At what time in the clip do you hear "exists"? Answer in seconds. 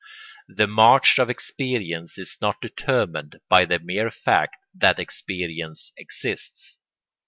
5.95-6.79